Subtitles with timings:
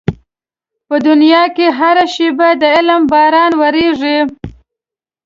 [0.87, 4.17] په دنيا کې هره شېبه د علم باران ورېږي.